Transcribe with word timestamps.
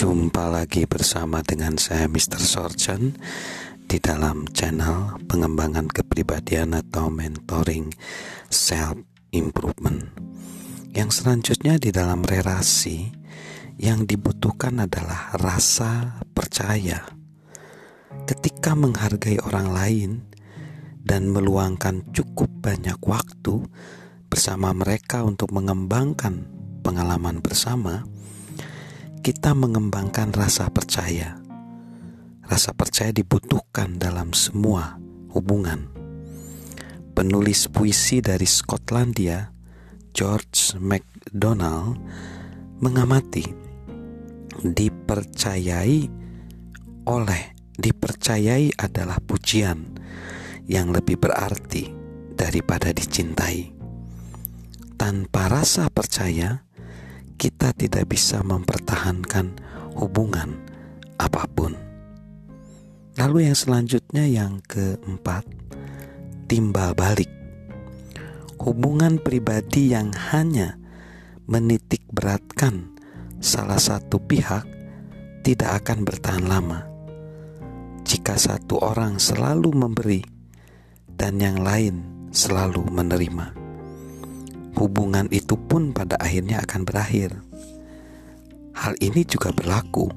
Jumpa 0.00 0.48
lagi 0.48 0.88
bersama 0.88 1.44
dengan 1.44 1.76
saya 1.76 2.08
Mr. 2.08 2.40
Sorjan 2.40 3.20
di 3.84 4.00
dalam 4.00 4.48
channel 4.48 5.20
pengembangan 5.28 5.92
kepribadian 5.92 6.72
atau 6.72 7.12
mentoring 7.12 7.92
self 8.48 8.96
improvement. 9.28 10.08
Yang 10.96 11.20
selanjutnya 11.20 11.76
di 11.76 11.92
dalam 11.92 12.24
relasi 12.24 13.12
yang 13.76 14.08
dibutuhkan 14.08 14.88
adalah 14.88 15.36
rasa 15.36 16.16
percaya. 16.32 17.04
Ketika 18.24 18.72
menghargai 18.72 19.36
orang 19.44 19.68
lain 19.68 20.10
dan 21.04 21.28
meluangkan 21.28 22.08
cukup 22.16 22.48
banyak 22.48 22.96
waktu 23.04 23.68
bersama 24.32 24.72
mereka 24.72 25.28
untuk 25.28 25.52
mengembangkan 25.52 26.48
pengalaman 26.80 27.44
bersama, 27.44 28.08
kita 29.20 29.52
mengembangkan 29.52 30.32
rasa 30.32 30.72
percaya. 30.72 31.36
Rasa 32.40 32.72
percaya 32.72 33.12
dibutuhkan 33.12 34.00
dalam 34.00 34.32
semua 34.32 34.96
hubungan. 35.36 35.92
Penulis 37.12 37.68
puisi 37.68 38.24
dari 38.24 38.48
Skotlandia, 38.48 39.52
George 40.16 40.72
MacDonald, 40.80 42.00
mengamati 42.80 43.44
dipercayai 44.64 46.00
oleh 47.04 47.42
dipercayai 47.76 48.72
adalah 48.80 49.20
pujian 49.20 50.00
yang 50.64 50.96
lebih 50.96 51.20
berarti 51.20 51.92
daripada 52.32 52.88
dicintai. 52.88 53.68
Tanpa 54.96 55.48
rasa 55.48 55.92
percaya, 55.92 56.64
kita 57.40 57.72
tidak 57.72 58.12
bisa 58.12 58.44
mempertahankan 58.44 59.56
hubungan 59.96 60.60
apa 61.16 61.48
pun. 61.48 61.72
Lalu 63.16 63.48
yang 63.48 63.56
selanjutnya 63.56 64.28
yang 64.28 64.60
keempat, 64.68 65.48
timbal 66.44 66.92
balik. 66.92 67.32
Hubungan 68.60 69.16
pribadi 69.16 69.96
yang 69.96 70.12
hanya 70.12 70.76
menitik 71.48 72.04
beratkan 72.12 72.92
salah 73.40 73.80
satu 73.80 74.20
pihak 74.20 74.68
tidak 75.40 75.80
akan 75.80 76.04
bertahan 76.04 76.44
lama. 76.44 76.84
Jika 78.04 78.36
satu 78.36 78.84
orang 78.84 79.16
selalu 79.16 79.72
memberi 79.72 80.20
dan 81.08 81.40
yang 81.40 81.64
lain 81.64 82.28
selalu 82.36 82.84
menerima 82.92 83.59
hubungan 84.76 85.26
itu 85.34 85.58
pun 85.58 85.90
pada 85.90 86.14
akhirnya 86.20 86.62
akan 86.62 86.82
berakhir. 86.86 87.34
Hal 88.76 88.94
ini 89.02 89.26
juga 89.26 89.50
berlaku 89.50 90.08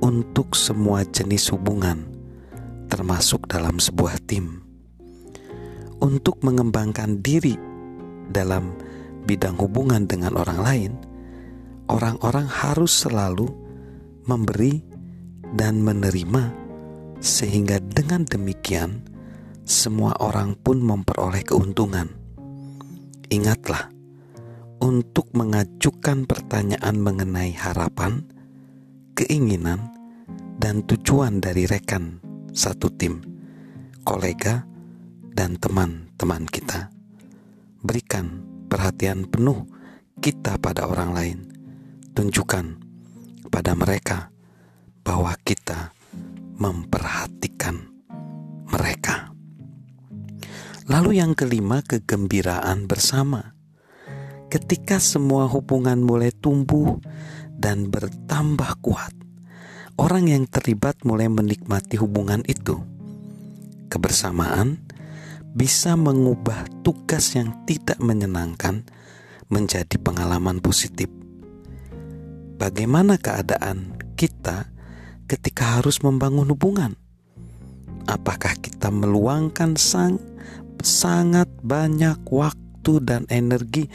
untuk 0.00 0.56
semua 0.56 1.04
jenis 1.04 1.52
hubungan, 1.52 2.08
termasuk 2.88 3.46
dalam 3.48 3.76
sebuah 3.78 4.20
tim. 4.24 4.64
Untuk 5.96 6.44
mengembangkan 6.44 7.24
diri 7.24 7.56
dalam 8.28 8.76
bidang 9.24 9.56
hubungan 9.56 10.04
dengan 10.04 10.36
orang 10.36 10.60
lain, 10.60 10.92
orang-orang 11.88 12.44
harus 12.44 12.92
selalu 13.06 13.48
memberi 14.28 14.82
dan 15.56 15.80
menerima, 15.80 16.52
sehingga 17.22 17.80
dengan 17.80 18.26
demikian 18.28 19.06
semua 19.66 20.14
orang 20.20 20.54
pun 20.58 20.78
memperoleh 20.78 21.42
keuntungan 21.42 22.25
ingatlah 23.30 23.90
untuk 24.82 25.32
mengajukan 25.32 26.28
pertanyaan 26.28 26.96
mengenai 27.00 27.52
harapan, 27.56 28.22
keinginan, 29.16 29.90
dan 30.56 30.84
tujuan 30.84 31.40
dari 31.40 31.68
rekan 31.68 32.20
satu 32.52 32.88
tim, 32.92 33.20
kolega, 34.04 34.64
dan 35.36 35.60
teman-teman 35.60 36.48
kita. 36.48 36.88
Berikan 37.84 38.40
perhatian 38.66 39.28
penuh 39.28 39.68
kita 40.20 40.56
pada 40.56 40.88
orang 40.88 41.10
lain. 41.12 41.38
Tunjukkan 42.16 42.80
pada 43.52 43.76
mereka 43.76 44.32
bahwa 45.04 45.36
kita 45.44 45.92
memperhatikan 46.56 47.35
Lalu 50.96 51.20
yang 51.20 51.36
kelima, 51.36 51.84
kegembiraan 51.84 52.88
bersama. 52.88 53.52
Ketika 54.48 54.96
semua 54.96 55.44
hubungan 55.44 56.00
mulai 56.00 56.32
tumbuh 56.32 56.96
dan 57.52 57.92
bertambah 57.92 58.80
kuat, 58.80 59.12
orang 60.00 60.32
yang 60.32 60.48
terlibat 60.48 60.96
mulai 61.04 61.28
menikmati 61.28 62.00
hubungan 62.00 62.40
itu. 62.48 62.80
Kebersamaan 63.92 64.80
bisa 65.52 66.00
mengubah 66.00 66.64
tugas 66.80 67.36
yang 67.36 67.52
tidak 67.68 68.00
menyenangkan 68.00 68.88
menjadi 69.52 70.00
pengalaman 70.00 70.64
positif. 70.64 71.12
Bagaimana 72.56 73.20
keadaan 73.20 74.00
kita 74.16 74.72
ketika 75.28 75.76
harus 75.76 76.00
membangun 76.00 76.56
hubungan? 76.56 76.96
Apakah 78.08 78.56
kita 78.56 78.88
meluangkan 78.88 79.76
sang 79.76 80.36
sangat 80.82 81.48
banyak 81.62 82.20
waktu 82.28 82.92
dan 83.02 83.24
energi 83.30 83.88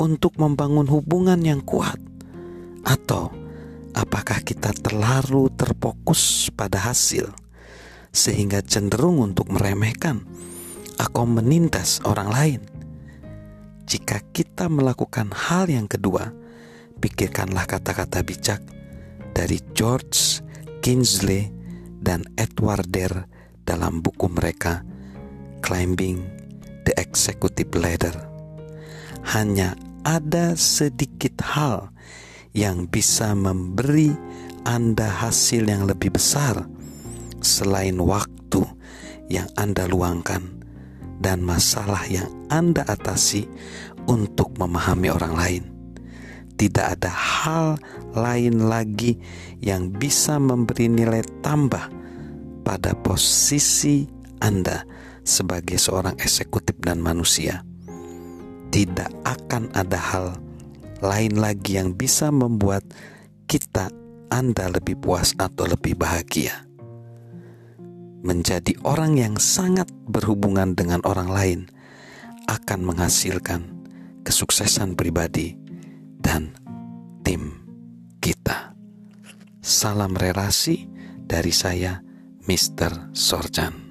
untuk 0.00 0.36
membangun 0.40 0.88
hubungan 0.88 1.40
yang 1.42 1.60
kuat, 1.64 1.98
atau 2.84 3.30
apakah 3.92 4.40
kita 4.40 4.72
terlalu 4.76 5.50
terfokus 5.54 6.48
pada 6.54 6.80
hasil 6.80 7.28
sehingga 8.10 8.58
cenderung 8.64 9.22
untuk 9.22 9.50
meremehkan 9.52 10.24
atau 10.98 11.24
menindas 11.28 12.02
orang 12.02 12.28
lain? 12.30 12.60
Jika 13.90 14.22
kita 14.30 14.70
melakukan 14.70 15.34
hal 15.34 15.66
yang 15.66 15.90
kedua, 15.90 16.30
pikirkanlah 17.02 17.66
kata-kata 17.66 18.22
bijak 18.22 18.62
dari 19.34 19.58
George 19.74 20.44
Kingsley 20.78 21.50
dan 22.00 22.24
Edward 22.38 22.86
Dare 22.88 23.26
dalam 23.66 24.00
buku 24.00 24.26
mereka 24.30 24.86
climbing 25.60 26.24
the 26.84 26.92
executive 27.00 27.72
ladder. 27.76 28.14
Hanya 29.30 29.76
ada 30.02 30.56
sedikit 30.56 31.40
hal 31.44 31.92
yang 32.56 32.88
bisa 32.88 33.36
memberi 33.36 34.10
Anda 34.66 35.08
hasil 35.08 35.68
yang 35.68 35.86
lebih 35.86 36.16
besar 36.16 36.66
selain 37.40 37.96
waktu 38.00 38.64
yang 39.30 39.48
Anda 39.56 39.86
luangkan 39.88 40.42
dan 41.20 41.44
masalah 41.44 42.04
yang 42.08 42.28
Anda 42.48 42.84
atasi 42.88 43.46
untuk 44.08 44.56
memahami 44.56 45.08
orang 45.12 45.34
lain. 45.36 45.64
Tidak 46.56 46.86
ada 47.00 47.08
hal 47.08 47.80
lain 48.12 48.68
lagi 48.68 49.16
yang 49.64 49.92
bisa 49.96 50.36
memberi 50.36 50.92
nilai 50.92 51.24
tambah 51.40 51.88
pada 52.64 52.92
posisi 53.00 54.04
Anda 54.44 54.84
sebagai 55.30 55.78
seorang 55.78 56.18
eksekutif 56.18 56.74
dan 56.82 56.98
manusia, 56.98 57.62
tidak 58.74 59.14
akan 59.22 59.70
ada 59.78 59.98
hal 59.98 60.26
lain 60.98 61.38
lagi 61.38 61.78
yang 61.78 61.94
bisa 61.94 62.34
membuat 62.34 62.82
kita, 63.46 63.94
Anda, 64.30 64.66
lebih 64.70 64.98
puas 64.98 65.32
atau 65.38 65.70
lebih 65.70 65.94
bahagia. 65.94 66.66
Menjadi 68.20 68.76
orang 68.84 69.16
yang 69.16 69.34
sangat 69.40 69.88
berhubungan 70.10 70.76
dengan 70.76 71.00
orang 71.08 71.30
lain 71.30 71.60
akan 72.50 72.84
menghasilkan 72.84 73.64
kesuksesan 74.26 74.92
pribadi 74.92 75.56
dan 76.20 76.52
tim 77.24 77.64
kita. 78.20 78.76
Salam 79.64 80.12
relasi 80.12 80.84
dari 81.24 81.54
saya, 81.54 82.04
Mr. 82.44 83.16
Sorjan. 83.16 83.89